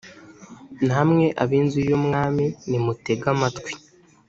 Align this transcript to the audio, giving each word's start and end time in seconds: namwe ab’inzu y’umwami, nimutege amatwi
namwe 0.87 1.25
ab’inzu 1.43 1.79
y’umwami, 1.89 2.45
nimutege 2.69 3.25
amatwi 3.33 3.71